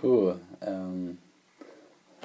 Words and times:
Puh, 0.00 0.32
ähm, 0.62 1.18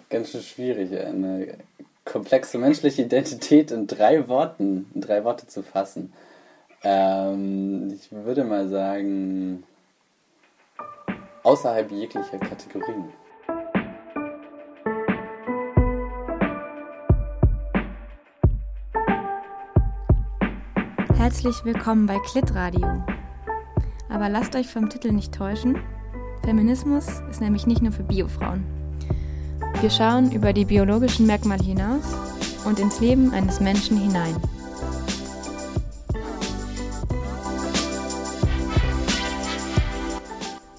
ganz 0.10 0.32
schön 0.32 0.42
schwierig, 0.42 0.98
eine 0.98 1.58
komplexe 2.06 2.58
menschliche 2.58 3.02
Identität 3.02 3.70
in 3.72 3.86
drei 3.86 4.30
Worten, 4.30 4.90
in 4.94 5.02
drei 5.02 5.26
Worte 5.26 5.46
zu 5.48 5.62
fassen. 5.62 6.14
Ähm, 6.84 7.94
ich 7.94 8.10
würde 8.14 8.46
mal 8.46 8.70
sagen, 8.70 9.64
außerhalb 11.44 11.92
jeglicher 11.92 12.38
Kategorien. 12.38 13.10
Herzlich 21.18 21.66
willkommen 21.66 22.06
bei 22.06 22.20
Klit 22.20 22.56
Radio. 22.56 22.88
Aber 24.08 24.30
lasst 24.30 24.56
euch 24.56 24.68
vom 24.68 24.90
Titel 24.90 25.12
nicht 25.12 25.34
täuschen. 25.34 25.78
Feminismus 26.46 27.06
ist 27.32 27.42
nämlich 27.42 27.66
nicht 27.66 27.82
nur 27.82 27.92
für 27.92 28.04
Biofrauen. 28.04 28.64
Wir 29.82 29.90
schauen 29.90 30.32
über 30.32 30.54
die 30.54 30.66
biologischen 30.66 31.26
Merkmale 31.26 31.64
hinaus 31.64 32.04
und 32.66 32.80
ins 32.80 33.00
Leben 33.00 33.34
eines 33.34 33.60
Menschen 33.60 33.98
hinein. 33.98 34.36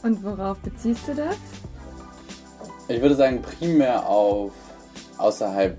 Und 0.04 0.22
worauf 0.22 0.56
beziehst 0.58 1.08
du 1.08 1.16
das? 1.16 1.36
Ich 2.86 3.02
würde 3.02 3.16
sagen, 3.16 3.42
primär 3.42 4.08
auf 4.08 4.52
außerhalb 5.18 5.76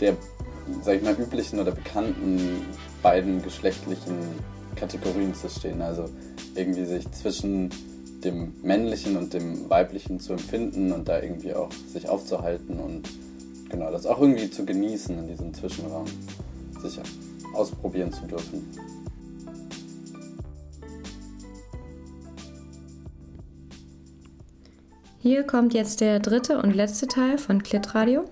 der, 0.00 0.16
sag 0.82 0.96
ich 0.96 1.02
mal, 1.02 1.14
üblichen 1.14 1.58
oder 1.58 1.70
bekannten 1.70 2.66
beiden 3.02 3.42
geschlechtlichen 3.42 4.18
Kategorien 4.76 5.34
zu 5.34 5.48
stehen. 5.48 5.80
Also 5.80 6.10
irgendwie 6.54 6.84
sich 6.84 7.10
zwischen 7.12 7.70
dem 8.24 8.54
männlichen 8.62 9.16
und 9.16 9.32
dem 9.32 9.70
weiblichen 9.70 10.20
zu 10.20 10.32
empfinden 10.32 10.92
und 10.92 11.08
da 11.08 11.20
irgendwie 11.20 11.54
auch 11.54 11.70
sich 11.72 12.08
aufzuhalten 12.08 12.78
und 12.80 13.08
genau 13.68 13.90
das 13.90 14.06
auch 14.06 14.20
irgendwie 14.20 14.50
zu 14.50 14.64
genießen 14.64 15.18
in 15.18 15.28
diesem 15.28 15.54
Zwischenraum, 15.54 16.06
sich 16.80 16.98
ausprobieren 17.54 18.12
zu 18.12 18.26
dürfen. 18.26 18.66
Hier 25.20 25.42
kommt 25.42 25.74
jetzt 25.74 26.00
der 26.00 26.20
dritte 26.20 26.62
und 26.62 26.74
letzte 26.74 27.06
Teil 27.06 27.38
von 27.38 27.62
Klit 27.62 27.94
Radio. 27.94 28.24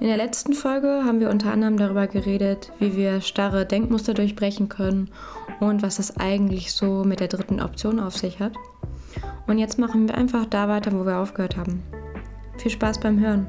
In 0.00 0.06
der 0.06 0.16
letzten 0.16 0.52
Folge 0.52 1.02
haben 1.04 1.18
wir 1.18 1.28
unter 1.28 1.52
anderem 1.52 1.76
darüber 1.76 2.06
geredet, 2.06 2.70
wie 2.78 2.96
wir 2.96 3.20
starre 3.20 3.66
Denkmuster 3.66 4.14
durchbrechen 4.14 4.68
können 4.68 5.10
und 5.58 5.82
was 5.82 5.98
es 5.98 6.16
eigentlich 6.18 6.72
so 6.72 7.02
mit 7.02 7.18
der 7.18 7.26
dritten 7.26 7.60
Option 7.60 7.98
auf 7.98 8.16
sich 8.16 8.38
hat. 8.38 8.52
Und 9.48 9.58
jetzt 9.58 9.76
machen 9.76 10.06
wir 10.06 10.14
einfach 10.14 10.46
da 10.46 10.68
weiter, 10.68 10.92
wo 10.92 11.04
wir 11.04 11.18
aufgehört 11.18 11.56
haben. 11.56 11.82
Viel 12.58 12.70
Spaß 12.70 13.00
beim 13.00 13.18
Hören. 13.18 13.48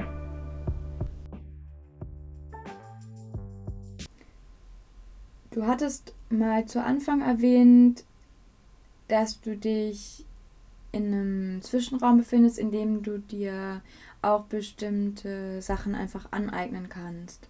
Du 5.52 5.68
hattest 5.68 6.16
mal 6.32 6.66
zu 6.66 6.82
Anfang 6.82 7.22
erwähnt, 7.22 8.06
dass 9.08 9.40
du 9.40 9.56
dich 9.56 10.26
in 10.92 11.14
einem 11.14 11.62
Zwischenraum 11.62 12.18
befindest, 12.18 12.58
in 12.58 12.72
dem 12.72 13.04
du 13.04 13.20
dir 13.20 13.82
auch 14.22 14.44
bestimmte 14.44 15.62
Sachen 15.62 15.96
einfach 15.96 16.28
aneignen 16.32 16.90
kannst. 16.90 17.48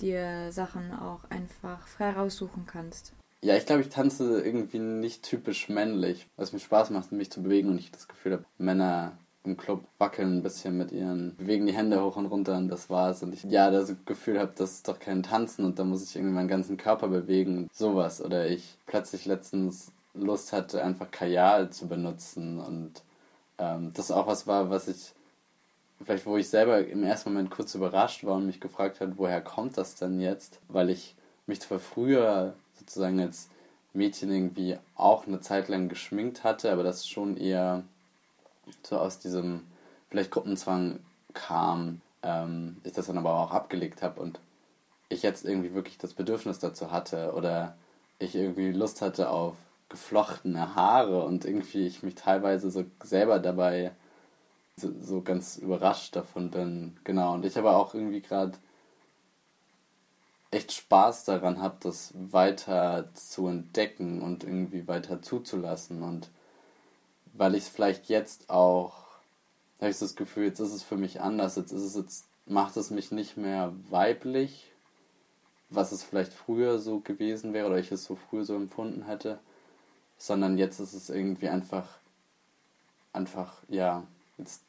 Dir 0.00 0.50
Sachen 0.52 0.92
auch 0.92 1.30
einfach 1.30 1.86
frei 1.86 2.10
raussuchen 2.10 2.66
kannst. 2.66 3.12
Ja, 3.42 3.56
ich 3.56 3.66
glaube, 3.66 3.82
ich 3.82 3.90
tanze 3.90 4.40
irgendwie 4.40 4.78
nicht 4.78 5.22
typisch 5.22 5.68
männlich, 5.68 6.26
was 6.36 6.52
mir 6.52 6.60
Spaß 6.60 6.90
macht, 6.90 7.12
mich 7.12 7.30
zu 7.30 7.42
bewegen 7.42 7.68
und 7.68 7.78
ich 7.78 7.90
das 7.90 8.08
Gefühl 8.08 8.32
habe, 8.32 8.44
Männer 8.56 9.18
im 9.44 9.58
Club 9.58 9.84
wackeln 9.98 10.38
ein 10.38 10.42
bisschen 10.42 10.78
mit 10.78 10.90
ihren, 10.90 11.36
bewegen 11.36 11.66
die 11.66 11.74
Hände 11.74 12.02
hoch 12.02 12.16
und 12.16 12.26
runter 12.26 12.56
und 12.56 12.68
das 12.68 12.88
war's. 12.88 13.22
Und 13.22 13.34
ich 13.34 13.44
ja 13.44 13.70
das 13.70 13.94
Gefühl 14.06 14.38
habe, 14.38 14.52
das 14.56 14.72
ist 14.72 14.88
doch 14.88 14.98
kein 14.98 15.22
Tanzen 15.22 15.66
und 15.66 15.78
da 15.78 15.84
muss 15.84 16.02
ich 16.02 16.16
irgendwie 16.16 16.34
meinen 16.34 16.48
ganzen 16.48 16.78
Körper 16.78 17.08
bewegen. 17.08 17.68
Sowas. 17.72 18.22
Oder 18.22 18.48
ich 18.48 18.78
plötzlich 18.86 19.26
letztens 19.26 19.92
Lust 20.14 20.52
hatte, 20.52 20.82
einfach 20.82 21.10
Kajal 21.10 21.70
zu 21.70 21.86
benutzen 21.86 22.58
und 22.58 23.02
ähm, 23.58 23.92
das 23.92 24.10
auch 24.10 24.26
was 24.26 24.46
war, 24.46 24.70
was 24.70 24.88
ich 24.88 25.12
vielleicht 26.02 26.26
wo 26.26 26.36
ich 26.36 26.48
selber 26.48 26.86
im 26.86 27.02
ersten 27.02 27.32
Moment 27.32 27.50
kurz 27.50 27.74
überrascht 27.74 28.24
war 28.24 28.36
und 28.36 28.46
mich 28.46 28.60
gefragt 28.60 29.00
hat, 29.00 29.16
woher 29.16 29.40
kommt 29.40 29.76
das 29.76 29.94
denn 29.94 30.20
jetzt? 30.20 30.60
Weil 30.68 30.90
ich 30.90 31.14
mich 31.46 31.60
zwar 31.60 31.78
früher 31.78 32.54
sozusagen 32.78 33.20
als 33.20 33.48
Mädchen 33.92 34.32
irgendwie 34.32 34.78
auch 34.96 35.26
eine 35.26 35.40
Zeit 35.40 35.68
lang 35.68 35.88
geschminkt 35.88 36.42
hatte, 36.42 36.72
aber 36.72 36.82
das 36.82 37.06
schon 37.06 37.36
eher 37.36 37.84
so 38.82 38.98
aus 38.98 39.18
diesem 39.18 39.62
vielleicht 40.10 40.30
Gruppenzwang 40.30 41.00
kam, 41.32 42.00
ähm, 42.22 42.76
ich 42.84 42.92
das 42.92 43.06
dann 43.06 43.18
aber 43.18 43.34
auch 43.34 43.52
abgelegt 43.52 44.02
habe 44.02 44.20
und 44.20 44.40
ich 45.08 45.22
jetzt 45.22 45.44
irgendwie 45.44 45.74
wirklich 45.74 45.98
das 45.98 46.14
Bedürfnis 46.14 46.58
dazu 46.58 46.90
hatte 46.90 47.32
oder 47.34 47.76
ich 48.18 48.34
irgendwie 48.34 48.72
Lust 48.72 49.02
hatte 49.02 49.28
auf 49.30 49.54
geflochtene 49.88 50.74
Haare 50.74 51.22
und 51.24 51.44
irgendwie 51.44 51.86
ich 51.86 52.02
mich 52.02 52.14
teilweise 52.14 52.70
so 52.70 52.84
selber 53.02 53.38
dabei 53.38 53.92
so, 54.76 54.92
so 55.00 55.22
ganz 55.22 55.56
überrascht 55.56 56.16
davon 56.16 56.50
bin. 56.50 56.96
Genau, 57.04 57.34
und 57.34 57.44
ich 57.44 57.56
aber 57.58 57.76
auch 57.76 57.94
irgendwie 57.94 58.20
gerade 58.22 58.58
echt 60.50 60.72
Spaß 60.72 61.24
daran 61.24 61.60
habe, 61.60 61.76
das 61.80 62.12
weiter 62.14 63.10
zu 63.14 63.48
entdecken 63.48 64.22
und 64.22 64.44
irgendwie 64.44 64.86
weiter 64.86 65.20
zuzulassen. 65.20 66.02
Und 66.02 66.30
weil 67.32 67.54
ich 67.54 67.64
es 67.64 67.68
vielleicht 67.68 68.08
jetzt 68.08 68.50
auch, 68.50 69.04
habe 69.80 69.90
ich 69.90 69.98
das 69.98 70.16
Gefühl, 70.16 70.44
jetzt 70.44 70.60
ist 70.60 70.72
es 70.72 70.82
für 70.82 70.96
mich 70.96 71.20
anders, 71.20 71.56
jetzt 71.56 71.72
ist 71.72 71.82
es 71.82 71.96
jetzt, 71.96 72.26
macht 72.46 72.76
es 72.76 72.90
mich 72.90 73.10
nicht 73.10 73.36
mehr 73.36 73.72
weiblich, 73.90 74.70
was 75.70 75.92
es 75.92 76.04
vielleicht 76.04 76.32
früher 76.32 76.78
so 76.78 77.00
gewesen 77.00 77.52
wäre 77.52 77.66
oder 77.66 77.78
ich 77.78 77.90
es 77.90 78.04
so 78.04 78.14
früher 78.16 78.44
so 78.44 78.54
empfunden 78.54 79.06
hätte, 79.06 79.40
sondern 80.18 80.56
jetzt 80.58 80.78
ist 80.78 80.94
es 80.94 81.10
irgendwie 81.10 81.48
einfach, 81.48 81.98
einfach, 83.12 83.54
ja, 83.68 84.04
jetzt 84.38 84.64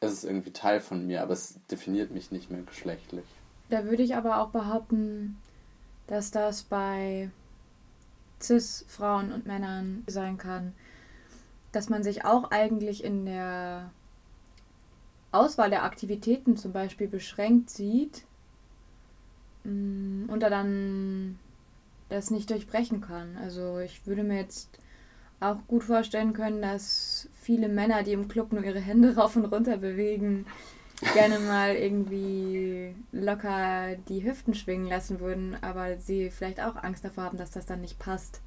ist 0.00 0.12
es 0.12 0.24
irgendwie 0.24 0.52
Teil 0.52 0.80
von 0.80 1.06
mir, 1.06 1.22
aber 1.22 1.32
es 1.32 1.58
definiert 1.70 2.10
mich 2.10 2.30
nicht 2.30 2.50
mehr 2.50 2.62
geschlechtlich. 2.62 3.24
Da 3.68 3.84
würde 3.84 4.02
ich 4.02 4.16
aber 4.16 4.40
auch 4.40 4.48
behaupten, 4.48 5.36
dass 6.06 6.30
das 6.30 6.62
bei 6.62 7.30
CIS-Frauen 8.40 9.32
und 9.32 9.46
Männern 9.46 10.04
sein 10.06 10.38
kann, 10.38 10.74
dass 11.72 11.88
man 11.88 12.02
sich 12.02 12.24
auch 12.24 12.50
eigentlich 12.50 13.04
in 13.04 13.26
der 13.26 13.90
Auswahl 15.32 15.70
der 15.70 15.84
Aktivitäten 15.84 16.56
zum 16.56 16.72
Beispiel 16.72 17.06
beschränkt 17.06 17.70
sieht 17.70 18.24
mm, 19.64 20.24
und 20.28 20.40
da 20.40 20.50
dann 20.50 21.38
das 22.08 22.30
nicht 22.30 22.50
durchbrechen 22.50 23.00
kann. 23.00 23.36
Also 23.36 23.78
ich 23.78 24.06
würde 24.06 24.24
mir 24.24 24.36
jetzt 24.36 24.80
auch 25.40 25.66
gut 25.66 25.84
vorstellen 25.84 26.32
können, 26.32 26.62
dass 26.62 27.28
viele 27.32 27.68
Männer, 27.68 28.02
die 28.02 28.12
im 28.12 28.28
Club 28.28 28.52
nur 28.52 28.62
ihre 28.62 28.80
Hände 28.80 29.14
rauf 29.16 29.36
und 29.36 29.46
runter 29.46 29.78
bewegen, 29.78 30.46
gerne 31.14 31.38
mal 31.38 31.74
irgendwie 31.74 32.94
locker 33.12 33.96
die 34.08 34.22
Hüften 34.22 34.54
schwingen 34.54 34.86
lassen 34.86 35.20
würden, 35.20 35.56
aber 35.62 35.98
sie 35.98 36.30
vielleicht 36.30 36.60
auch 36.60 36.76
Angst 36.76 37.04
davor 37.04 37.24
haben, 37.24 37.38
dass 37.38 37.50
das 37.50 37.66
dann 37.66 37.80
nicht 37.80 37.98
passt 37.98 38.40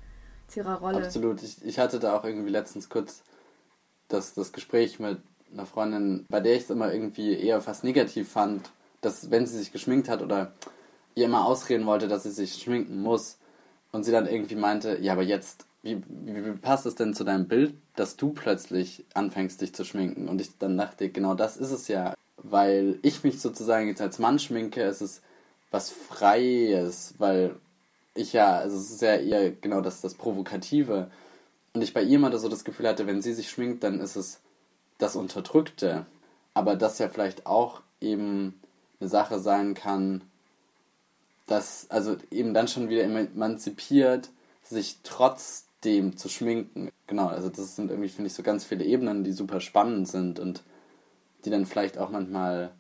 zu 0.48 0.60
ihrer 0.60 0.80
Rolle. 0.80 1.06
Absolut. 1.06 1.42
Ich, 1.42 1.66
ich 1.66 1.80
hatte 1.80 2.00
da 2.00 2.16
auch 2.16 2.24
irgendwie 2.24 2.52
letztens 2.52 2.90
kurz 2.90 3.24
das, 4.08 4.34
das 4.34 4.54
Gespräch 4.54 5.00
mit 5.00 5.20
einer 5.52 5.66
Freundin, 5.66 6.26
bei 6.30 6.40
der 6.40 6.56
ich 6.56 6.64
es 6.64 6.70
immer 6.70 6.94
irgendwie 6.94 7.34
eher 7.34 7.62
fast 7.62 7.84
negativ 7.84 8.30
fand, 8.30 8.72
dass 9.02 9.32
wenn 9.32 9.46
sie 9.46 9.58
sich 9.58 9.72
geschminkt 9.72 10.10
hat 10.10 10.22
oder 10.22 10.54
ihr 11.16 11.26
immer 11.26 11.46
ausreden 11.46 11.86
wollte, 11.86 12.08
dass 12.08 12.24
sie 12.24 12.32
sich 12.32 12.62
schminken 12.62 13.02
muss 13.02 13.38
und 13.92 14.04
sie 14.04 14.12
dann 14.12 14.28
irgendwie 14.28 14.56
meinte, 14.56 14.98
ja, 15.02 15.14
aber 15.14 15.24
jetzt, 15.24 15.66
wie, 15.84 16.02
wie, 16.08 16.46
wie 16.46 16.52
passt 16.54 16.86
es 16.86 16.96
denn 16.96 17.14
zu 17.14 17.24
deinem 17.24 17.48
Bild, 17.48 17.76
dass 17.96 18.16
du 18.16 18.32
plötzlich 18.32 19.06
anfängst, 19.14 19.62
dich 19.62 19.76
zu 19.76 19.86
schminken? 19.86 20.28
Und 20.28 20.42
ich 20.42 20.58
dann 20.58 20.78
dachte, 20.78 21.10
genau 21.10 21.36
das 21.36 21.58
ist 21.58 21.72
es 21.72 21.88
ja 21.88 22.16
weil 22.44 23.00
ich 23.02 23.24
mich 23.24 23.42
sozusagen 23.42 23.88
jetzt 23.88 24.02
als 24.02 24.20
Mann 24.20 24.38
schminke, 24.38 24.84
es 24.84 25.02
ist 25.02 25.24
was 25.72 25.90
Freies, 25.90 27.16
weil 27.18 27.56
ich 28.14 28.34
ja, 28.34 28.58
also 28.58 28.78
es 28.78 28.92
ist 28.92 29.02
ja 29.02 29.16
eher 29.16 29.52
genau 29.52 29.82
das, 29.82 30.02
das 30.02 30.14
Provokative. 30.14 31.10
Und 31.74 31.82
ich 31.82 31.94
bei 31.94 32.04
ihr 32.04 32.18
immer 32.18 32.38
so 32.38 32.50
das 32.50 32.64
Gefühl 32.64 32.88
hatte, 32.88 33.08
wenn 33.08 33.24
sie 33.24 33.34
sich 33.34 33.50
schminkt, 33.50 33.84
dann 33.84 34.00
ist 34.00 34.16
es 34.16 34.40
das 35.00 35.16
Unterdrückte. 35.16 36.06
Aber 36.54 36.76
das 36.76 37.00
ja 37.00 37.10
vielleicht 37.10 37.48
auch 37.48 37.82
eben 38.02 38.60
eine 39.00 39.10
Sache 39.10 39.40
sein 39.40 39.74
kann, 39.74 40.22
dass, 41.48 41.90
also 41.90 42.18
eben 42.30 42.54
dann 42.54 42.68
schon 42.68 42.90
wieder 42.90 43.04
emanzipiert, 43.04 44.30
sich 44.62 45.02
trotzdem 45.84 46.16
zu 46.18 46.30
schminken. 46.30 46.92
Genau, 47.08 47.28
also 47.28 47.50
das 47.50 47.76
sind 47.76 47.92
irgendwie, 47.92 48.10
finde 48.10 48.28
ich, 48.28 48.34
so 48.34 48.44
ganz 48.44 48.64
viele 48.64 48.86
Ebenen, 48.86 49.24
die 49.24 49.34
super 49.34 49.60
spannend 49.60 50.08
sind 50.08 50.40
und 50.40 50.64
die 51.44 51.50
dann 51.50 51.66
vielleicht 51.66 51.98
auch 51.98 52.10
manchmal, 52.10 52.72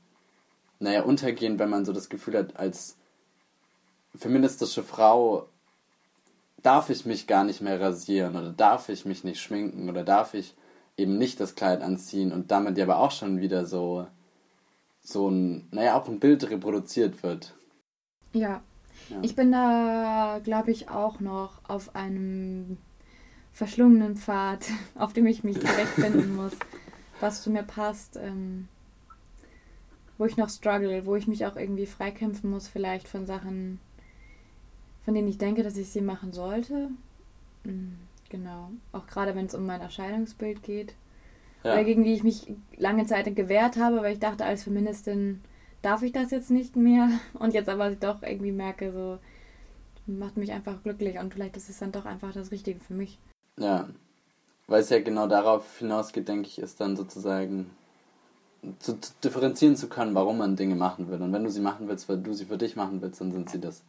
naja, 0.79 1.03
untergehen, 1.03 1.59
wenn 1.59 1.69
man 1.69 1.85
so 1.85 1.91
das 1.91 2.09
Gefühl 2.09 2.38
hat, 2.38 2.55
als 2.55 2.95
feministische 4.15 4.83
Frau 4.83 5.47
darf 6.61 6.89
ich 6.89 7.05
mich 7.05 7.27
gar 7.27 7.44
nicht 7.44 7.61
mehr 7.61 7.81
rasieren 7.81 8.38
oder 8.38 8.51
darf 8.51 8.88
ich 8.88 9.05
mich 9.05 9.25
nicht 9.25 9.41
schminken 9.41 9.89
oder 9.89 10.03
darf 10.03 10.33
ich 10.33 10.55
eben 10.95 11.17
nicht 11.17 11.39
das 11.41 11.55
Kleid 11.55 11.81
anziehen 11.81 12.31
und 12.31 12.51
damit 12.51 12.77
ja 12.77 12.85
aber 12.85 13.00
auch 13.00 13.11
schon 13.11 13.41
wieder 13.41 13.65
so, 13.65 14.07
so 15.01 15.29
ein, 15.29 15.67
naja, 15.71 16.00
auch 16.00 16.07
ein 16.07 16.19
Bild 16.19 16.50
reproduziert 16.50 17.21
wird. 17.21 17.53
Ja. 18.31 18.61
ja. 19.09 19.17
Ich 19.23 19.35
bin 19.35 19.51
da, 19.51 20.39
glaube 20.41 20.71
ich, 20.71 20.89
auch 20.89 21.19
noch 21.19 21.59
auf 21.67 21.95
einem 21.95 22.77
verschlungenen 23.53 24.17
Pfad, 24.17 24.65
auf 24.95 25.13
dem 25.13 25.27
ich 25.27 25.44
mich 25.44 25.59
zurechtfinden 25.59 26.35
muss, 26.35 26.53
was 27.19 27.44
zu 27.44 27.51
mir 27.51 27.63
passt, 27.63 28.17
ähm, 28.17 28.67
wo 30.17 30.25
ich 30.25 30.38
noch 30.38 30.50
struggle, 30.50 31.05
wo 31.05 31.15
ich 31.15 31.27
mich 31.27 31.45
auch 31.45 31.55
irgendwie 31.55 31.85
freikämpfen 31.85 32.50
muss, 32.50 32.67
vielleicht 32.67 33.07
von 33.07 33.25
Sachen, 33.25 33.79
von 35.05 35.13
denen 35.13 35.27
ich 35.27 35.38
denke, 35.38 35.63
dass 35.63 35.77
ich 35.77 35.89
sie 35.89 36.01
machen 36.01 36.33
sollte. 36.33 36.89
Mhm, 37.63 37.97
genau. 38.29 38.71
Auch 38.91 39.07
gerade 39.07 39.35
wenn 39.35 39.45
es 39.45 39.55
um 39.55 39.65
mein 39.65 39.81
Erscheinungsbild 39.81 40.63
geht. 40.63 40.95
Ja. 41.63 41.73
Oder 41.73 41.83
gegen 41.83 42.03
die 42.03 42.13
ich 42.13 42.23
mich 42.23 42.53
lange 42.77 43.05
Zeit 43.05 43.33
gewehrt 43.35 43.77
habe, 43.77 43.97
weil 43.97 44.13
ich 44.13 44.19
dachte, 44.19 44.45
als 44.45 44.63
Feministin 44.63 45.41
darf 45.81 46.01
ich 46.03 46.11
das 46.11 46.31
jetzt 46.31 46.51
nicht 46.51 46.75
mehr. 46.75 47.09
Und 47.33 47.53
jetzt 47.53 47.69
aber 47.69 47.91
doch 47.91 48.23
irgendwie 48.23 48.51
merke, 48.51 48.91
so 48.91 49.19
macht 50.05 50.38
mich 50.38 50.51
einfach 50.51 50.83
glücklich 50.83 51.17
und 51.17 51.33
vielleicht 51.33 51.55
ist 51.55 51.69
es 51.69 51.79
dann 51.79 51.94
doch 51.94 52.05
einfach 52.05 52.33
das 52.33 52.51
Richtige 52.51 52.81
für 52.81 52.94
mich. 52.94 53.19
Ja, 53.57 53.88
weil 54.67 54.81
es 54.81 54.89
ja 54.89 55.01
genau 55.01 55.27
darauf 55.27 55.77
hinausgeht, 55.77 56.27
denke 56.27 56.47
ich, 56.47 56.59
ist 56.59 56.79
dann 56.79 56.95
sozusagen 56.95 57.69
zu, 58.79 59.00
zu, 59.00 59.11
differenzieren 59.23 59.75
zu 59.75 59.88
können, 59.89 60.15
warum 60.15 60.38
man 60.38 60.55
Dinge 60.55 60.75
machen 60.75 61.09
will. 61.09 61.21
Und 61.21 61.33
wenn 61.33 61.44
du 61.44 61.50
sie 61.50 61.59
machen 61.59 61.88
willst, 61.88 62.07
weil 62.07 62.17
du 62.17 62.33
sie 62.33 62.45
für 62.45 62.57
dich 62.57 62.75
machen 62.75 63.01
willst, 63.01 63.19
dann 63.21 63.31
sind 63.31 63.50
sie 63.50 63.59
das 63.59 63.83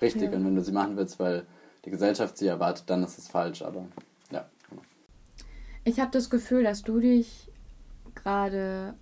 richtig. 0.00 0.30
Ja. 0.30 0.38
Und 0.38 0.44
wenn 0.44 0.56
du 0.56 0.62
sie 0.62 0.72
machen 0.72 0.96
willst, 0.96 1.18
weil 1.18 1.46
die 1.84 1.90
Gesellschaft 1.90 2.38
sie 2.38 2.46
erwartet, 2.46 2.84
dann 2.88 3.02
ist 3.04 3.18
es 3.18 3.28
falsch. 3.28 3.62
Aber 3.62 3.84
ja. 4.30 4.46
Ich 5.84 6.00
habe 6.00 6.10
das 6.10 6.30
Gefühl, 6.30 6.64
dass 6.64 6.82
du 6.82 7.00
dich 7.00 7.50
gerade 8.14 8.94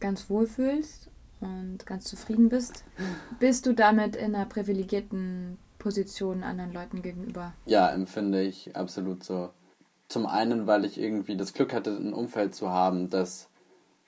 ganz 0.00 0.30
wohl 0.30 0.46
fühlst 0.46 1.10
und 1.40 1.84
ganz 1.84 2.04
zufrieden 2.04 2.48
bist. 2.48 2.84
Bist 3.38 3.66
du 3.66 3.74
damit 3.74 4.16
in 4.16 4.34
einer 4.34 4.46
privilegierten 4.46 5.58
Position 5.86 6.42
anderen 6.42 6.72
Leuten 6.72 7.00
gegenüber? 7.00 7.52
Ja, 7.64 7.88
empfinde 7.90 8.42
ich 8.42 8.74
absolut 8.74 9.22
so. 9.22 9.50
Zum 10.08 10.26
einen, 10.26 10.66
weil 10.66 10.84
ich 10.84 10.98
irgendwie 10.98 11.36
das 11.36 11.52
Glück 11.52 11.72
hatte, 11.72 11.90
ein 11.90 12.12
Umfeld 12.12 12.56
zu 12.56 12.70
haben, 12.70 13.08
das 13.08 13.46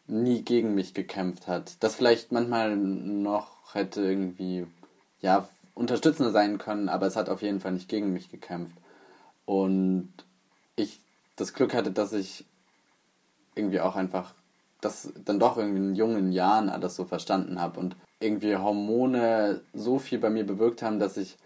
nie 0.08 0.42
gegen 0.42 0.74
mich 0.74 0.92
gekämpft 0.92 1.46
hat. 1.46 1.76
Das 1.78 1.94
vielleicht 1.94 2.32
manchmal 2.32 2.76
noch 2.76 3.76
hätte 3.76 4.02
irgendwie, 4.02 4.66
ja, 5.20 5.48
unterstützender 5.76 6.32
sein 6.32 6.58
können, 6.58 6.88
aber 6.88 7.06
es 7.06 7.14
hat 7.14 7.28
auf 7.28 7.42
jeden 7.42 7.60
Fall 7.60 7.70
nicht 7.70 7.88
gegen 7.88 8.12
mich 8.12 8.28
gekämpft. 8.28 8.76
Und 9.46 10.12
ich 10.74 10.98
das 11.36 11.54
Glück 11.54 11.74
hatte, 11.74 11.92
dass 11.92 12.12
ich 12.12 12.44
irgendwie 13.54 13.80
auch 13.80 13.94
einfach 13.94 14.34
das 14.80 15.12
dann 15.24 15.38
doch 15.38 15.56
irgendwie 15.56 15.78
in 15.78 15.94
jungen 15.94 16.32
Jahren 16.32 16.70
alles 16.70 16.96
so 16.96 17.04
verstanden 17.04 17.60
habe 17.60 17.78
und 17.78 17.94
irgendwie 18.18 18.56
Hormone 18.56 19.60
so 19.74 20.00
viel 20.00 20.18
bei 20.18 20.28
mir 20.28 20.44
bewirkt 20.44 20.82
haben, 20.82 20.98
dass 20.98 21.16
ich 21.16 21.36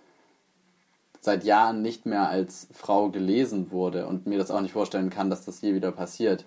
seit 1.23 1.45
Jahren 1.45 1.83
nicht 1.83 2.05
mehr 2.05 2.29
als 2.29 2.67
Frau 2.73 3.09
gelesen 3.09 3.71
wurde 3.71 4.07
und 4.09 4.27
mir 4.27 4.39
das 4.39 4.51
auch 4.51 4.61
nicht 4.61 4.73
vorstellen 4.73 5.09
kann, 5.09 5.31
dass 5.31 5.45
das 5.45 5.61
je 5.61 5.73
wieder 5.73 5.93
passiert. 5.93 6.45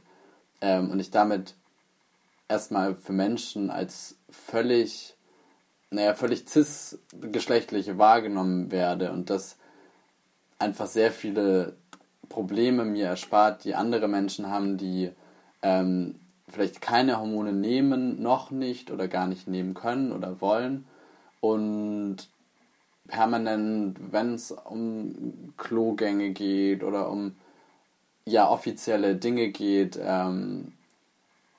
Ähm, 0.60 0.92
und 0.92 1.00
ich 1.00 1.12
damit 1.12 1.56
erstmal 2.50 2.94
für 2.94 3.14
Menschen 3.14 3.70
als 3.72 4.18
völlig, 4.30 5.16
naja, 5.92 6.14
völlig 6.14 6.48
cis-geschlechtlich 6.48 7.98
wahrgenommen 7.98 8.70
werde 8.70 9.14
und 9.14 9.30
das 9.30 9.58
einfach 10.60 10.88
sehr 10.88 11.12
viele 11.12 11.78
Probleme 12.28 12.84
mir 12.84 13.06
erspart, 13.06 13.64
die 13.64 13.76
andere 13.76 14.10
Menschen 14.10 14.50
haben, 14.50 14.78
die 14.78 15.10
ähm, 15.62 16.20
vielleicht 16.50 16.82
keine 16.82 17.18
Hormone 17.18 17.54
nehmen, 17.54 18.22
noch 18.22 18.52
nicht 18.52 18.92
oder 18.92 19.08
gar 19.08 19.28
nicht 19.28 19.48
nehmen 19.48 19.74
können 19.74 20.12
oder 20.12 20.42
wollen 20.42 20.86
und 21.40 22.28
permanent, 23.08 23.98
wenn 24.12 24.34
es 24.34 24.52
um 24.52 25.54
Klogänge 25.58 26.32
geht 26.32 26.84
oder 26.84 27.10
um 27.10 27.36
ja 28.26 28.50
offizielle 28.50 29.16
Dinge 29.16 29.50
geht, 29.50 30.00
ähm, 30.02 30.74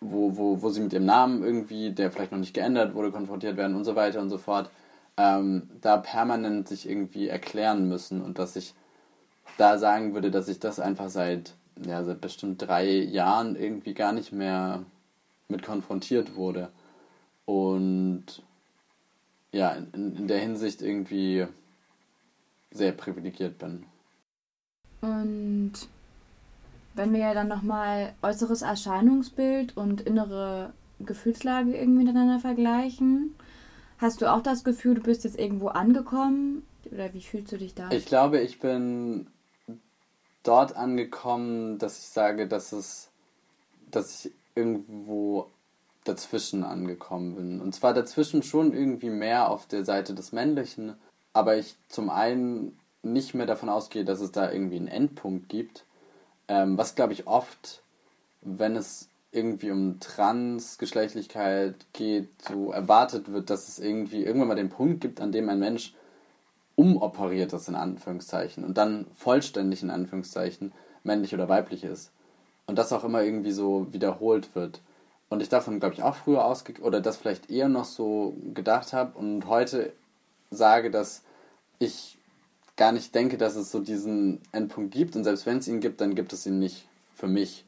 wo, 0.01 0.37
wo, 0.37 0.63
wo 0.63 0.69
sie 0.71 0.81
mit 0.81 0.93
ihrem 0.93 1.07
Namen 1.07 1.45
irgendwie, 1.45 1.91
der 1.91 2.11
vielleicht 2.11 2.33
noch 2.33 2.39
nicht 2.39 2.55
geändert 2.55 2.95
wurde, 2.95 3.13
konfrontiert 3.13 3.57
werden 3.57 3.77
und 3.77 3.85
so 3.85 3.95
weiter 3.97 4.21
und 4.21 4.31
so 4.31 4.39
fort, 4.39 4.71
ähm, 5.17 5.69
da 5.81 5.97
permanent 5.97 6.69
sich 6.69 6.89
irgendwie 6.89 7.29
erklären 7.29 7.89
müssen 7.89 8.21
und 8.23 8.39
dass 8.39 8.57
ich 8.57 8.75
da 9.59 9.79
sagen 9.79 10.15
würde, 10.15 10.31
dass 10.31 10.49
ich 10.49 10.59
das 10.59 10.81
einfach 10.81 11.09
seit, 11.09 11.55
ja, 11.85 12.05
seit 12.05 12.21
bestimmt 12.21 12.63
drei 12.63 12.89
Jahren 12.89 13.57
irgendwie 13.57 13.95
gar 13.95 14.13
nicht 14.13 14.33
mehr 14.33 14.83
mit 15.49 15.63
konfrontiert 15.63 16.35
wurde. 16.37 16.69
Und 17.47 18.43
ja, 19.57 19.71
in, 19.73 20.17
in 20.17 20.29
der 20.29 20.39
Hinsicht 20.39 20.83
irgendwie 20.83 21.47
sehr 22.71 22.93
privilegiert 22.93 23.59
bin. 23.59 23.85
Und 25.01 25.73
wenn 26.95 27.13
wir 27.13 27.21
ja 27.21 27.35
dann 27.35 27.49
nochmal 27.49 28.15
äußeres 28.23 28.63
Erscheinungsbild 28.63 29.77
und 29.77 30.03
innere 30.03 30.73
Gefühlslage 31.01 31.77
irgendwie 31.77 32.05
miteinander 32.05 32.39
vergleichen, 32.39 33.35
hast 33.99 34.21
du 34.21 34.33
auch 34.33 34.43
das 34.43 34.65
Gefühl, 34.65 34.95
du 34.95 35.03
bist 35.03 35.25
jetzt 35.25 35.39
irgendwo 35.39 35.69
angekommen? 35.69 36.67
Oder 36.91 37.13
wie 37.15 37.23
fühlst 37.23 37.53
du 37.53 37.59
dich 37.59 37.75
da? 37.75 37.91
Ich 37.91 38.07
glaube, 38.07 38.41
ich 38.41 38.61
bin 38.61 39.27
dort 40.43 40.77
angekommen, 40.77 41.79
dass 41.79 41.99
ich 41.99 42.07
sage, 42.07 42.47
dass 42.47 42.73
es, 42.73 43.11
dass 43.91 44.27
ich 44.27 44.33
irgendwo 44.55 45.51
dazwischen 46.09 46.65
angekommen 46.65 47.37
bin. 47.37 47.61
Und 47.61 47.75
zwar 47.75 47.95
dazwischen 47.95 48.43
schon 48.43 48.73
irgendwie 48.73 49.11
mehr 49.11 49.51
auf 49.51 49.67
der 49.67 49.85
Seite 49.85 50.15
des 50.15 50.33
Männlichen, 50.33 50.95
aber 51.33 51.57
ich 51.57 51.77
zum 51.89 52.11
einen 52.11 52.79
nicht 53.03 53.35
mehr 53.35 53.47
davon 53.47 53.69
ausgehe, 53.69 54.05
dass 54.05 54.21
es 54.21 54.33
da 54.33 54.51
irgendwie 54.51 54.77
einen 54.77 54.89
Endpunkt 54.89 55.49
gibt, 55.49 55.85
ähm, 56.49 56.79
was 56.79 56.95
glaube 56.95 57.13
ich 57.13 57.27
oft, 57.27 57.83
wenn 58.43 58.77
es 58.77 59.09
irgendwie 59.33 59.71
um 59.71 60.01
Transgeschlechtlichkeit 60.01 61.75
geht, 61.93 62.31
so 62.49 62.73
erwartet 62.73 63.31
wird, 63.33 63.51
dass 63.51 63.69
es 63.69 63.79
irgendwie 63.79 64.25
irgendwann 64.25 64.49
mal 64.49 64.55
den 64.55 64.71
Punkt 64.71 65.01
gibt, 65.01 65.21
an 65.21 65.33
dem 65.33 65.49
ein 65.49 65.59
Mensch 65.59 65.95
umoperiert 66.75 67.53
ist, 67.53 67.69
in 67.69 67.75
Anführungszeichen, 67.75 68.65
und 68.65 68.79
dann 68.79 69.07
vollständig 69.15 69.83
in 69.83 69.91
Anführungszeichen 69.91 70.73
männlich 71.05 71.35
oder 71.35 71.49
weiblich 71.49 71.85
ist. 71.85 72.13
Und 72.67 72.79
das 72.79 72.93
auch 72.93 73.05
immer 73.05 73.23
irgendwie 73.23 73.53
so 73.53 73.87
wiederholt 73.93 74.55
wird 74.55 74.81
und 75.29 75.43
ich 75.43 75.49
davon, 75.49 75.81
glaube 75.81 75.95
ich, 75.95 76.03
auch 76.03 76.17
früher 76.17 76.45
ausge 76.45 76.81
oder 76.81 77.01
das 77.01 77.17
vielleicht 77.17 77.51
eher 77.51 77.69
noch 77.69 77.85
so 77.85 78.37
gedacht 78.55 78.93
habe 78.93 79.19
und 79.19 79.47
heute 79.47 79.93
sage, 80.51 80.91
dass 80.91 81.23
ich 81.79 82.17
gar 82.77 82.93
nicht 82.93 83.15
denke, 83.15 83.37
dass 83.39 83.57
es 83.57 83.71
so 83.71 83.81
diesen 83.81 84.41
Endpunkt 84.53 84.93
gibt 84.93 85.17
und 85.17 85.25
selbst 85.25 85.47
wenn 85.47 85.59
es 85.59 85.69
ihn 85.69 85.81
gibt, 85.81 86.01
dann 86.01 86.15
gibt 86.15 86.33
es 86.33 86.47
ihn 86.47 86.59
nicht 86.59 86.87
für 87.15 87.27
mich, 87.27 87.65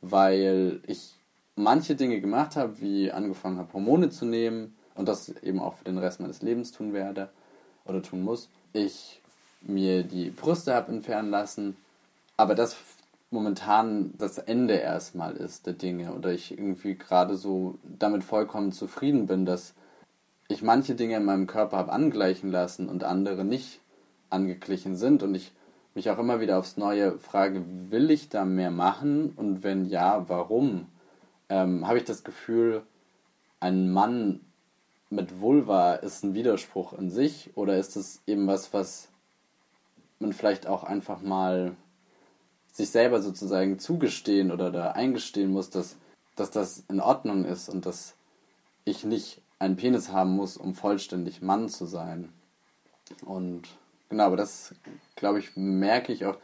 weil 0.00 0.80
ich 0.86 1.14
manche 1.56 1.94
Dinge 1.96 2.20
gemacht 2.20 2.56
habe, 2.56 2.80
wie 2.80 3.10
angefangen 3.10 3.58
habe, 3.58 3.72
Hormone 3.72 4.10
zu 4.10 4.24
nehmen 4.24 4.74
und 4.94 5.08
das 5.08 5.28
eben 5.42 5.60
auch 5.60 5.74
für 5.74 5.84
den 5.84 5.98
Rest 5.98 6.20
meines 6.20 6.42
Lebens 6.42 6.72
tun 6.72 6.92
werde 6.92 7.28
oder 7.84 8.02
tun 8.02 8.22
muss. 8.22 8.48
Ich 8.72 9.20
mir 9.60 10.02
die 10.02 10.30
Brüste 10.30 10.74
habe 10.74 10.92
entfernen 10.92 11.30
lassen, 11.30 11.76
aber 12.36 12.54
das 12.54 12.76
momentan 13.32 14.12
das 14.18 14.38
Ende 14.38 14.74
erstmal 14.74 15.36
ist 15.36 15.66
der 15.66 15.72
Dinge 15.72 16.14
oder 16.14 16.32
ich 16.32 16.52
irgendwie 16.52 16.94
gerade 16.96 17.36
so 17.36 17.78
damit 17.82 18.24
vollkommen 18.24 18.72
zufrieden 18.72 19.26
bin, 19.26 19.46
dass 19.46 19.74
ich 20.48 20.62
manche 20.62 20.94
Dinge 20.94 21.16
in 21.16 21.24
meinem 21.24 21.46
Körper 21.46 21.78
habe 21.78 21.92
angleichen 21.92 22.50
lassen 22.50 22.88
und 22.88 23.04
andere 23.04 23.44
nicht 23.44 23.80
angeglichen 24.30 24.96
sind 24.96 25.22
und 25.22 25.34
ich 25.34 25.52
mich 25.94 26.10
auch 26.10 26.18
immer 26.18 26.40
wieder 26.40 26.58
aufs 26.58 26.76
Neue 26.76 27.18
frage, 27.18 27.64
will 27.90 28.10
ich 28.10 28.28
da 28.28 28.44
mehr 28.44 28.70
machen 28.70 29.32
und 29.36 29.62
wenn 29.62 29.86
ja, 29.86 30.28
warum? 30.28 30.86
Ähm, 31.48 31.86
habe 31.86 31.98
ich 31.98 32.04
das 32.04 32.24
Gefühl, 32.24 32.82
ein 33.60 33.90
Mann 33.90 34.40
mit 35.10 35.40
Vulva 35.40 35.94
ist 35.94 36.24
ein 36.24 36.34
Widerspruch 36.34 36.94
in 36.94 37.10
sich 37.10 37.50
oder 37.54 37.76
ist 37.76 37.96
es 37.96 38.22
eben 38.26 38.46
was, 38.46 38.72
was 38.72 39.08
man 40.18 40.32
vielleicht 40.32 40.66
auch 40.66 40.84
einfach 40.84 41.20
mal 41.20 41.76
sich 42.72 42.90
selber 42.90 43.20
sozusagen 43.20 43.78
zugestehen 43.78 44.50
oder 44.50 44.70
da 44.70 44.92
eingestehen 44.92 45.52
muss, 45.52 45.70
dass, 45.70 45.96
dass 46.36 46.50
das 46.50 46.84
in 46.88 47.00
Ordnung 47.00 47.44
ist 47.44 47.68
und 47.68 47.86
dass 47.86 48.14
ich 48.84 49.04
nicht 49.04 49.40
einen 49.58 49.76
Penis 49.76 50.10
haben 50.10 50.30
muss, 50.30 50.56
um 50.56 50.74
vollständig 50.74 51.42
Mann 51.42 51.68
zu 51.68 51.86
sein. 51.86 52.30
Und 53.24 53.68
genau, 54.08 54.24
aber 54.24 54.36
das, 54.36 54.74
glaube 55.14 55.38
ich, 55.38 55.56
merke 55.56 56.12
ich 56.12 56.24
auch 56.24 56.38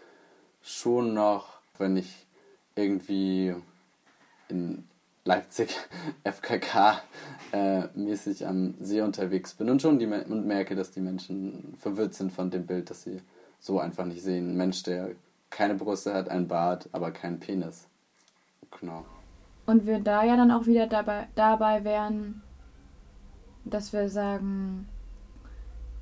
schon 0.62 1.14
noch, 1.14 1.58
wenn 1.78 1.96
ich 1.96 2.26
irgendwie 2.76 3.54
in 4.48 4.84
Leipzig 5.24 5.74
FKK 6.24 7.02
äh, 7.52 7.86
mäßig 7.94 8.46
am 8.46 8.74
See 8.80 9.00
unterwegs 9.00 9.54
bin 9.54 9.70
und 9.70 9.82
schon 9.82 9.98
die 9.98 10.06
und 10.06 10.46
merke, 10.46 10.76
dass 10.76 10.90
die 10.90 11.00
Menschen 11.00 11.74
verwirrt 11.78 12.14
sind 12.14 12.32
von 12.32 12.50
dem 12.50 12.66
Bild, 12.66 12.90
dass 12.90 13.02
sie 13.02 13.20
so 13.58 13.80
einfach 13.80 14.04
nicht 14.04 14.22
sehen. 14.22 14.50
Ein 14.50 14.56
Mensch, 14.56 14.82
der 14.84 15.10
keine 15.50 15.74
Brüste 15.74 16.14
hat, 16.14 16.28
ein 16.28 16.48
Bart, 16.48 16.88
aber 16.92 17.10
keinen 17.10 17.40
Penis. 17.40 17.88
Genau. 18.80 19.04
Und 19.66 19.86
wir 19.86 20.00
da 20.00 20.24
ja 20.24 20.36
dann 20.36 20.50
auch 20.50 20.66
wieder 20.66 20.86
dabei, 20.86 21.28
dabei 21.34 21.84
wären, 21.84 22.42
dass 23.64 23.92
wir 23.92 24.08
sagen, 24.08 24.88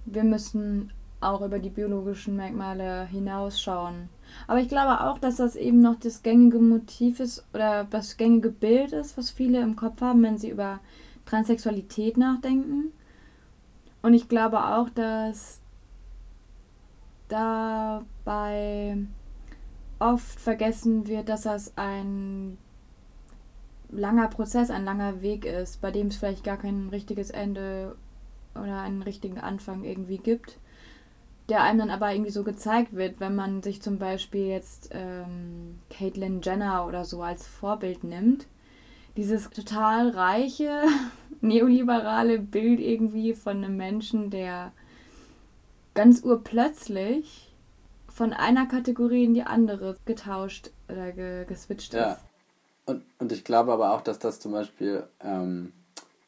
wir 0.04 0.24
müssen 0.24 0.92
auch 1.20 1.40
über 1.40 1.58
die 1.58 1.70
biologischen 1.70 2.36
Merkmale 2.36 3.06
hinausschauen. 3.06 4.08
Aber 4.46 4.60
ich 4.60 4.68
glaube 4.68 5.00
auch, 5.00 5.18
dass 5.18 5.36
das 5.36 5.56
eben 5.56 5.80
noch 5.80 5.96
das 5.96 6.22
gängige 6.22 6.58
Motiv 6.58 7.20
ist 7.20 7.44
oder 7.54 7.84
das 7.84 8.16
gängige 8.16 8.50
Bild 8.50 8.92
ist, 8.92 9.16
was 9.16 9.30
viele 9.30 9.60
im 9.60 9.76
Kopf 9.76 10.00
haben, 10.00 10.22
wenn 10.22 10.38
sie 10.38 10.50
über 10.50 10.80
Transsexualität 11.24 12.16
nachdenken. 12.16 12.92
Und 14.02 14.14
ich 14.14 14.28
glaube 14.28 14.64
auch, 14.64 14.88
dass 14.90 15.60
dabei 17.28 18.98
oft 19.98 20.40
vergessen 20.40 21.06
wird, 21.06 21.28
dass 21.28 21.42
das 21.42 21.72
ein 21.76 22.58
langer 23.90 24.28
Prozess, 24.28 24.70
ein 24.70 24.84
langer 24.84 25.22
Weg 25.22 25.44
ist, 25.44 25.80
bei 25.80 25.90
dem 25.90 26.08
es 26.08 26.16
vielleicht 26.16 26.44
gar 26.44 26.56
kein 26.56 26.88
richtiges 26.88 27.30
Ende 27.30 27.96
oder 28.54 28.80
einen 28.80 29.02
richtigen 29.02 29.38
Anfang 29.38 29.84
irgendwie 29.84 30.18
gibt, 30.18 30.58
der 31.48 31.62
einem 31.62 31.78
dann 31.78 31.90
aber 31.90 32.12
irgendwie 32.12 32.30
so 32.30 32.42
gezeigt 32.42 32.94
wird, 32.94 33.20
wenn 33.20 33.34
man 33.34 33.62
sich 33.62 33.80
zum 33.80 33.98
Beispiel 33.98 34.46
jetzt 34.46 34.90
ähm, 34.92 35.78
Caitlyn 35.90 36.40
Jenner 36.42 36.86
oder 36.86 37.04
so 37.04 37.22
als 37.22 37.46
Vorbild 37.46 38.04
nimmt. 38.04 38.46
Dieses 39.16 39.48
total 39.50 40.10
reiche, 40.10 40.82
neoliberale 41.40 42.38
Bild 42.38 42.80
irgendwie 42.80 43.34
von 43.34 43.62
einem 43.62 43.76
Menschen, 43.76 44.30
der 44.30 44.72
ganz 45.94 46.22
urplötzlich 46.22 47.54
von 48.16 48.32
einer 48.32 48.64
Kategorie 48.64 49.24
in 49.24 49.34
die 49.34 49.42
andere 49.42 49.94
getauscht 50.06 50.70
oder 50.88 51.12
ge 51.12 51.44
geswitcht 51.44 51.92
ist. 51.92 52.00
Ja. 52.00 52.18
Und, 52.86 53.02
und 53.18 53.30
ich 53.30 53.44
glaube 53.44 53.74
aber 53.74 53.92
auch, 53.92 54.00
dass 54.00 54.18
das 54.18 54.40
zum 54.40 54.52
Beispiel 54.52 55.06
ähm, 55.20 55.74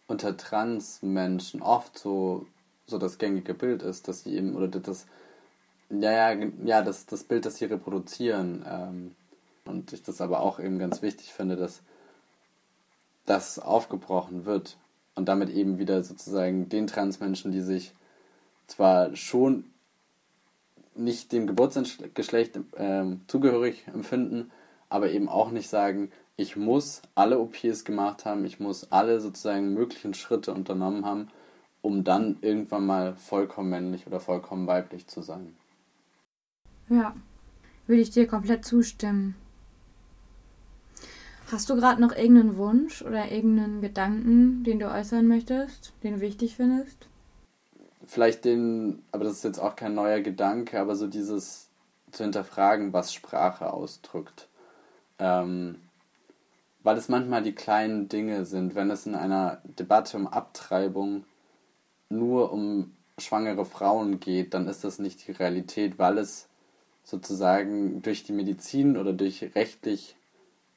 unter 0.07 0.37
Transmenschen 0.37 1.63
oft 1.63 1.99
so, 1.99 2.45
so 2.87 2.99
das 2.99 3.17
gängige 3.17 3.55
Bild 3.55 3.83
ist, 3.83 4.07
dass 4.07 4.25
sie 4.25 4.37
eben, 4.37 4.55
oder 4.55 4.69
das, 4.69 5.07
ja, 5.89 6.35
ja, 6.35 6.47
ja, 6.63 6.83
das, 6.83 7.07
das 7.07 7.25
Bild, 7.25 7.47
das 7.47 7.57
sie 7.57 7.65
reproduzieren. 7.65 8.67
Ähm, 8.69 9.15
und 9.65 9.95
ich 9.95 10.03
das 10.03 10.21
aber 10.21 10.41
auch 10.41 10.61
eben 10.61 10.79
ganz 10.79 11.01
wichtig 11.01 11.33
finde, 11.33 11.57
dass 11.57 11.81
das 13.25 13.59
aufgebrochen 13.59 14.45
wird 14.45 14.77
und 15.15 15.27
damit 15.27 15.49
eben 15.49 15.79
wieder 15.79 16.03
sozusagen 16.03 16.69
den 16.69 16.87
Transmenschen, 16.87 17.51
die 17.51 17.63
sich 17.63 17.95
zwar 18.67 19.17
schon 19.17 19.65
nicht 20.99 21.33
dem 21.33 21.47
Geburtsgeschlecht 21.47 22.59
ähm, 22.77 23.21
zugehörig 23.27 23.85
empfinden, 23.93 24.51
aber 24.89 25.11
eben 25.11 25.29
auch 25.29 25.51
nicht 25.51 25.69
sagen, 25.69 26.11
ich 26.37 26.57
muss 26.57 27.03
alle 27.15 27.39
OPs 27.39 27.85
gemacht 27.85 28.25
haben, 28.25 28.45
ich 28.45 28.61
muss 28.61 28.93
alle 28.93 29.21
sozusagen 29.21 29.75
möglichen 29.75 30.15
Schritte 30.15 30.53
unternommen 30.53 31.05
haben, 31.05 31.29
um 31.83 32.05
dann 32.05 32.39
irgendwann 32.41 32.87
mal 32.87 33.15
vollkommen 33.17 33.71
männlich 33.71 34.07
oder 34.07 34.21
vollkommen 34.21 34.67
weiblich 34.67 35.07
zu 35.07 35.23
sein. 35.23 35.57
Ja, 36.89 37.15
würde 37.87 38.03
ich 38.03 38.11
dir 38.11 38.27
komplett 38.27 38.65
zustimmen. 38.65 39.35
Hast 41.51 41.71
du 41.71 41.77
gerade 41.77 42.01
noch 42.01 42.15
irgendeinen 42.15 42.57
Wunsch 42.57 43.03
oder 43.03 43.33
irgendeinen 43.33 43.81
Gedanken, 43.81 44.65
den 44.65 44.79
du 44.79 44.91
äußern 44.91 45.27
möchtest, 45.27 45.93
den 46.03 46.17
du 46.17 46.21
wichtig 46.21 46.57
findest? 46.57 47.09
Vielleicht 48.09 48.47
den, 48.47 49.03
aber 49.13 49.25
das 49.25 49.35
ist 49.35 49.45
jetzt 49.45 49.59
auch 49.59 49.77
kein 49.77 49.95
neuer 49.95 50.21
Gedanke, 50.21 50.81
aber 50.81 50.97
so 50.97 51.07
dieses 51.07 51.69
zu 52.11 52.25
hinterfragen, 52.25 52.95
was 52.95 53.13
Sprache 53.13 53.73
ausdrückt. 53.73 54.49
Ähm, 55.19 55.77
weil 56.83 56.97
es 56.97 57.11
manchmal 57.11 57.43
die 57.43 57.55
kleinen 57.55 58.09
Dinge 58.09 58.47
sind, 58.47 58.75
wenn 58.75 58.91
es 58.91 59.05
in 59.05 59.15
einer 59.15 59.61
Debatte 59.65 60.17
um 60.17 60.27
Abtreibung 60.27 61.25
nur 62.09 62.51
um 62.51 62.97
schwangere 63.19 63.67
Frauen 63.67 64.21
geht, 64.21 64.55
dann 64.55 64.69
ist 64.69 64.85
das 64.85 64.99
nicht 64.99 65.27
die 65.27 65.33
Realität, 65.33 65.99
weil 65.99 66.17
es 66.17 66.49
sozusagen 67.05 68.01
durch 68.01 68.25
die 68.25 68.33
Medizin 68.33 68.97
oder 68.97 69.13
durch 69.13 69.55
rechtlich 69.55 70.17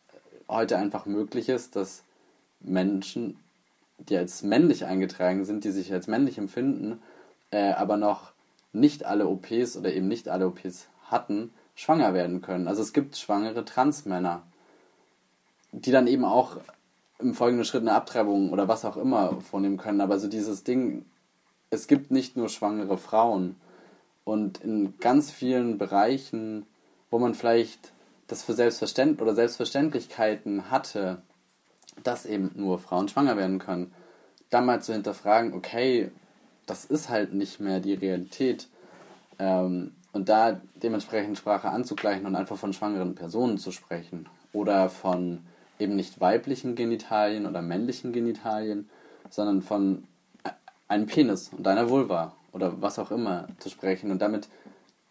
äh, 0.10 0.18
heute 0.50 0.78
einfach 0.78 1.06
möglich 1.06 1.48
ist, 1.48 1.78
dass 1.78 2.04
Menschen, 2.60 3.38
die 4.00 4.18
als 4.18 4.44
männlich 4.44 4.86
eingetragen 4.86 5.46
sind, 5.46 5.64
die 5.64 5.72
sich 5.72 5.94
als 5.94 6.08
männlich 6.08 6.38
empfinden, 6.38 7.02
äh, 7.52 7.72
aber 7.72 7.98
noch 7.98 8.32
nicht 8.74 9.06
alle 9.06 9.28
OPs 9.28 9.78
oder 9.78 9.94
eben 9.94 10.08
nicht 10.08 10.30
alle 10.30 10.48
OPs 10.48 10.88
hatten, 11.06 11.52
schwanger 11.76 12.14
werden 12.14 12.42
können. 12.42 12.68
Also 12.68 12.82
es 12.82 12.94
gibt 12.94 13.18
schwangere 13.18 13.66
Transmänner 13.66 14.44
die 15.72 15.92
dann 15.92 16.08
eben 16.08 16.26
auch 16.26 16.58
im 17.20 17.34
folgenden 17.34 17.66
Schritt 17.66 17.82
eine 17.82 17.94
Abtreibung 17.94 18.52
oder 18.52 18.68
was 18.68 18.86
auch 18.86 18.98
immer 18.98 19.40
vornehmen 19.42 19.78
können. 19.78 20.02
Aber 20.02 20.20
so 20.20 20.28
dieses 20.28 20.64
Ding, 20.64 21.06
es 21.70 21.88
gibt 21.88 22.12
nicht 22.12 22.36
nur 22.36 22.50
schwangere 22.50 22.98
Frauen. 22.98 23.56
Und 24.24 24.60
in 24.60 24.98
ganz 25.00 25.32
vielen 25.32 25.78
Bereichen, 25.78 26.66
wo 27.10 27.20
man 27.20 27.34
vielleicht 27.34 27.92
das 28.28 28.44
für 28.44 28.54
Selbstverständlich 28.54 29.22
oder 29.22 29.36
Selbstverständlichkeiten 29.36 30.70
hatte, 30.72 31.22
dass 32.04 32.26
eben 32.26 32.52
nur 32.56 32.80
Frauen 32.80 33.08
schwanger 33.08 33.38
werden 33.38 33.60
können, 33.60 33.94
da 34.50 34.62
mal 34.62 34.82
zu 34.82 34.94
hinterfragen, 34.94 35.54
okay, 35.54 36.12
das 36.66 36.86
ist 36.86 37.10
halt 37.10 37.34
nicht 37.34 37.60
mehr 37.60 37.80
die 37.80 37.94
Realität. 37.94 38.68
Ähm, 39.40 39.94
und 40.14 40.30
da 40.30 40.60
dementsprechend 40.76 41.38
Sprache 41.38 41.70
anzugleichen 41.70 42.26
und 42.26 42.36
einfach 42.36 42.58
von 42.58 42.74
schwangeren 42.74 43.16
Personen 43.16 43.58
zu 43.58 43.72
sprechen 43.72 44.28
oder 44.54 44.90
von 44.90 45.40
eben 45.80 45.96
nicht 45.96 46.20
weiblichen 46.20 46.76
Genitalien 46.76 47.46
oder 47.46 47.62
männlichen 47.62 48.12
Genitalien, 48.12 48.90
sondern 49.30 49.62
von 49.62 50.04
einem 50.88 51.06
Penis 51.06 51.52
und 51.58 51.66
einer 51.68 51.90
Vulva 51.90 52.34
oder 52.52 52.82
was 52.82 53.00
auch 53.00 53.12
immer 53.12 53.48
zu 53.60 53.70
sprechen 53.70 54.12
und 54.12 54.22
damit 54.22 54.50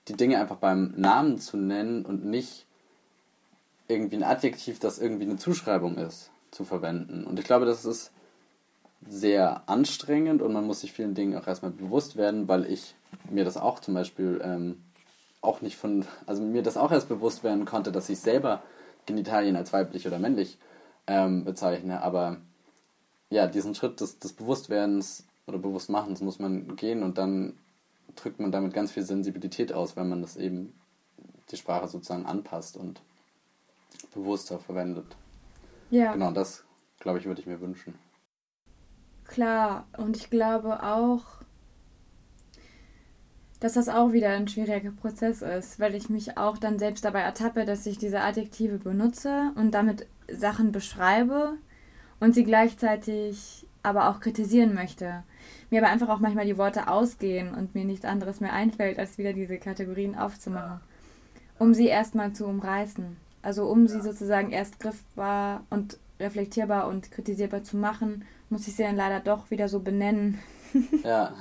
die 0.09 0.17
Dinge 0.17 0.39
einfach 0.39 0.57
beim 0.57 0.93
Namen 0.97 1.39
zu 1.39 1.57
nennen 1.57 2.05
und 2.05 2.25
nicht 2.25 2.67
irgendwie 3.89 4.17
ein 4.17 4.25
Adjektiv, 4.25 4.79
das 4.79 4.99
irgendwie 4.99 5.25
eine 5.25 5.37
Zuschreibung 5.37 5.97
ist, 5.97 6.31
zu 6.51 6.65
verwenden. 6.65 7.25
Und 7.25 7.39
ich 7.39 7.45
glaube, 7.45 7.65
das 7.65 7.85
ist 7.85 8.13
sehr 9.09 9.69
anstrengend 9.69 10.43
und 10.43 10.53
man 10.53 10.67
muss 10.67 10.81
sich 10.81 10.93
vielen 10.93 11.15
Dingen 11.15 11.37
auch 11.37 11.47
erstmal 11.47 11.73
bewusst 11.73 12.17
werden, 12.17 12.49
weil 12.49 12.67
ich 12.67 12.95
mir 13.31 13.45
das 13.45 13.57
auch 13.57 13.81
zum 13.81 13.95
Beispiel 13.95 14.41
ähm, 14.45 14.83
auch 15.41 15.63
nicht 15.63 15.77
von, 15.77 16.05
also 16.27 16.43
mir 16.43 16.63
das 16.63 16.77
auch 16.77 16.93
erst 16.93 17.09
bewusst 17.09 17.43
werden 17.43 17.65
konnte, 17.65 17.93
dass 17.93 18.09
ich 18.09 18.21
selber 18.21 18.63
Genitalien 19.07 19.57
als 19.57 19.73
weiblich 19.73 20.07
oder 20.07 20.19
männlich 20.19 20.59
ähm, 21.07 21.45
bezeichne. 21.45 22.03
Aber 22.03 22.37
ja, 23.31 23.47
diesen 23.47 23.75
Schritt 23.75 24.01
des, 24.01 24.19
des 24.19 24.33
Bewusstwerdens 24.35 25.27
oder 25.47 25.59
Bewusstmachens 25.59 26.21
muss 26.21 26.39
man 26.39 26.77
gehen 26.77 27.03
und 27.03 27.17
dann 27.19 27.55
drückt 28.17 28.41
man 28.41 28.53
damit 28.53 28.75
ganz 28.75 28.93
viel 28.93 29.03
Sensibilität 29.03 29.73
aus, 29.73 29.97
wenn 29.97 30.09
man 30.09 30.21
das 30.21 30.37
eben 30.37 30.75
die 31.51 31.57
Sprache 31.57 31.89
sozusagen 31.89 32.27
anpasst 32.27 32.77
und 32.77 33.01
bewusster 34.13 34.59
verwendet. 34.59 35.17
Ja. 35.91 36.13
Genau, 36.13 36.31
das, 36.33 36.65
glaube 36.99 37.19
ich, 37.19 37.27
würde 37.27 37.41
ich 37.41 37.47
mir 37.47 37.61
wünschen. 37.61 37.95
Klar, 39.31 39.87
und 39.97 40.17
ich 40.17 40.29
glaube 40.29 40.83
auch, 40.83 41.23
dass 43.61 43.75
das 43.75 43.89
auch 43.89 44.13
wieder 44.13 44.31
ein 44.31 44.49
schwieriger 44.49 44.91
Prozess 44.91 45.41
ist, 45.41 45.79
weil 45.79 45.95
ich 45.95 46.11
mich 46.11 46.37
auch 46.37 46.59
dann 46.59 46.81
selbst 46.81 47.05
dabei 47.05 47.21
ertappe, 47.21 47.65
dass 47.65 47.87
ich 47.87 47.97
diese 47.97 48.23
Adjektive 48.23 48.79
benutze 48.79 49.53
und 49.55 49.71
damit 49.71 50.09
Sachen 50.29 50.73
beschreibe 50.73 51.53
und 52.19 52.35
sie 52.35 52.43
gleichzeitig 52.43 53.69
aber 53.85 54.11
auch 54.11 54.19
kritisieren 54.19 54.75
möchte. 54.75 55.23
Mir 55.71 55.81
aber 55.81 55.93
einfach 55.93 56.09
auch 56.09 56.19
manchmal 56.19 56.47
die 56.47 56.59
Worte 56.59 56.89
ausgehen 56.89 57.55
und 57.55 57.77
mir 57.77 57.85
nichts 57.85 58.07
anderes 58.07 58.41
mehr 58.41 58.53
einfällt, 58.53 58.99
als 58.99 59.17
wieder 59.17 59.33
diese 59.33 59.59
Kategorien 59.59 60.19
aufzumachen, 60.19 60.81
um 61.57 61.73
sie 61.73 61.87
erstmal 61.87 62.33
zu 62.33 62.47
umreißen. 62.47 63.17
Also 63.43 63.67
um 63.67 63.87
sie 63.87 64.01
sozusagen 64.01 64.51
erst 64.51 64.81
griffbar 64.81 65.63
und 65.71 66.01
reflektierbar 66.19 66.89
und 66.89 67.13
kritisierbar 67.13 67.63
zu 67.63 67.77
machen, 67.77 68.25
muss 68.51 68.67
ich 68.67 68.77
sie 68.77 68.83
dann 68.83 68.97
leider 68.97 69.21
doch 69.21 69.51
wieder 69.51 69.69
so 69.69 69.81
benennen. 69.81 70.41
ja. 71.05 71.35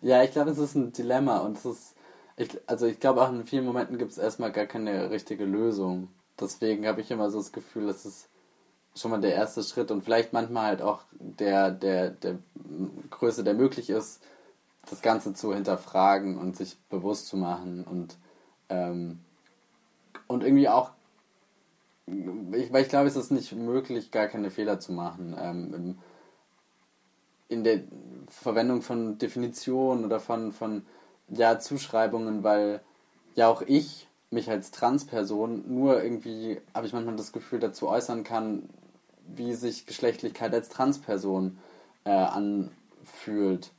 Ja, 0.00 0.22
ich 0.22 0.32
glaube, 0.32 0.50
es 0.50 0.58
ist 0.58 0.74
ein 0.74 0.92
Dilemma 0.92 1.38
und 1.38 1.56
es 1.56 1.64
ist, 1.64 1.94
ich, 2.36 2.58
also 2.66 2.86
ich 2.86 3.00
glaube 3.00 3.22
auch 3.22 3.30
in 3.30 3.46
vielen 3.46 3.64
Momenten 3.64 3.98
gibt 3.98 4.10
es 4.10 4.18
erstmal 4.18 4.52
gar 4.52 4.66
keine 4.66 5.10
richtige 5.10 5.44
Lösung. 5.44 6.08
Deswegen 6.38 6.86
habe 6.86 7.00
ich 7.00 7.10
immer 7.10 7.30
so 7.30 7.38
das 7.38 7.52
Gefühl, 7.52 7.86
das 7.86 8.04
ist 8.04 8.28
schon 8.94 9.10
mal 9.10 9.20
der 9.20 9.34
erste 9.34 9.62
Schritt 9.62 9.90
und 9.90 10.02
vielleicht 10.02 10.32
manchmal 10.32 10.66
halt 10.66 10.82
auch 10.82 11.02
der, 11.12 11.70
der, 11.70 12.10
der 12.10 12.38
Größe, 13.10 13.44
der 13.44 13.54
möglich 13.54 13.90
ist, 13.90 14.22
das 14.88 15.00
Ganze 15.00 15.34
zu 15.34 15.54
hinterfragen 15.54 16.38
und 16.38 16.56
sich 16.56 16.78
bewusst 16.90 17.28
zu 17.28 17.36
machen 17.36 17.84
und, 17.84 18.16
ähm, 18.68 19.20
und 20.26 20.42
irgendwie 20.42 20.68
auch, 20.68 20.90
ich, 22.06 22.72
weil 22.72 22.82
ich 22.82 22.88
glaube, 22.88 23.06
es 23.06 23.16
ist 23.16 23.30
nicht 23.30 23.52
möglich, 23.52 24.10
gar 24.10 24.26
keine 24.26 24.50
Fehler 24.50 24.80
zu 24.80 24.92
machen. 24.92 25.36
Ähm, 25.38 25.98
in 27.52 27.64
der 27.64 27.80
Verwendung 28.28 28.82
von 28.82 29.18
Definitionen 29.18 30.04
oder 30.04 30.20
von, 30.20 30.52
von 30.52 30.84
ja, 31.28 31.58
Zuschreibungen, 31.58 32.42
weil 32.42 32.80
ja 33.34 33.48
auch 33.48 33.62
ich 33.62 34.08
mich 34.30 34.50
als 34.50 34.70
Transperson 34.70 35.64
nur 35.68 36.02
irgendwie, 36.02 36.60
habe 36.74 36.86
ich 36.86 36.92
manchmal 36.92 37.16
das 37.16 37.32
Gefühl, 37.32 37.60
dazu 37.60 37.88
äußern 37.88 38.24
kann, 38.24 38.68
wie 39.26 39.54
sich 39.54 39.86
Geschlechtlichkeit 39.86 40.52
als 40.54 40.68
Transperson 40.68 41.58
äh, 42.04 42.10
anfühlt. 42.10 43.70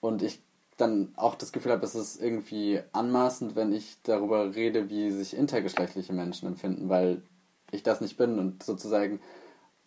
Und 0.00 0.22
ich 0.22 0.40
dann 0.76 1.12
auch 1.16 1.34
das 1.34 1.52
Gefühl 1.52 1.72
habe, 1.72 1.84
es 1.84 1.94
ist 1.94 2.22
irgendwie 2.22 2.80
anmaßend, 2.92 3.54
wenn 3.56 3.72
ich 3.72 3.98
darüber 4.02 4.54
rede, 4.54 4.88
wie 4.88 5.10
sich 5.10 5.36
intergeschlechtliche 5.36 6.12
Menschen 6.12 6.46
empfinden, 6.46 6.88
weil 6.88 7.22
ich 7.70 7.82
das 7.82 8.00
nicht 8.00 8.16
bin 8.16 8.38
und 8.38 8.62
sozusagen 8.62 9.20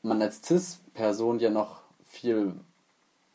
man 0.02 0.22
als 0.22 0.42
Cis-Person 0.44 1.40
ja 1.40 1.50
noch 1.50 1.82
viel, 2.06 2.54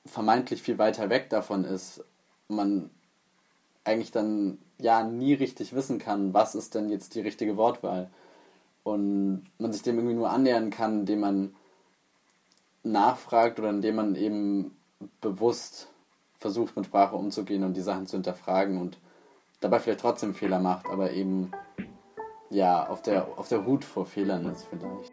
vermeintlich 0.09 0.63
viel 0.63 0.79
weiter 0.79 1.11
weg 1.11 1.31
davon 1.31 1.65
ist, 1.65 2.05
man 2.49 2.91
eigentlich 3.85 4.11
dann 4.11 4.59
ja 4.79 5.03
nie 5.03 5.35
richtig 5.35 5.75
wissen 5.75 5.99
kann, 5.99 6.35
was 6.35 6.55
ist 6.55 6.75
denn 6.75 6.89
jetzt 6.91 7.15
die 7.15 7.21
richtige 7.21 7.57
Wortwahl. 7.57 8.11
Und 8.85 9.45
man 9.59 9.73
sich 9.73 9.83
dem 9.83 9.97
irgendwie 9.97 10.15
nur 10.15 10.31
annähern 10.31 10.71
kann, 10.71 11.01
indem 11.01 11.21
man 11.21 11.55
nachfragt 12.83 13.59
oder 13.59 13.71
indem 13.71 13.97
man 13.97 14.15
eben 14.15 14.77
bewusst 15.21 15.89
versucht, 16.39 16.77
mit 16.77 16.87
Sprache 16.87 17.17
umzugehen 17.17 17.65
und 17.65 17.75
die 17.75 17.83
Sachen 17.83 18.07
zu 18.07 18.17
hinterfragen 18.17 18.81
und 18.81 18.99
dabei 19.61 19.81
vielleicht 19.81 20.01
trotzdem 20.01 20.35
Fehler 20.35 20.61
macht, 20.61 20.87
aber 20.87 21.13
eben 21.13 21.51
ja 22.51 22.89
auf 22.89 23.03
der, 23.03 23.27
auf 23.39 23.49
der 23.49 23.67
Hut 23.67 23.85
vor 23.85 24.07
Fehlern 24.07 24.47
ist 24.47 24.67
vielleicht. 24.71 25.13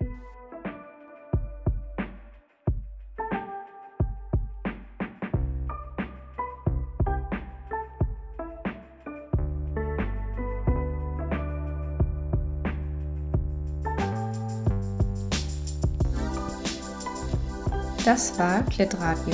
Das 18.05 18.37
war 18.37 18.61
Klit 18.65 18.95
Radio. 18.99 19.33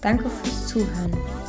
Danke 0.00 0.30
fürs 0.30 0.68
Zuhören. 0.68 1.43